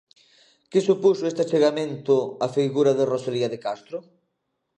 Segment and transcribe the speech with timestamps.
[0.71, 2.15] Que supuxo este achegamento
[2.45, 3.97] á figura de Rosalía de Castro?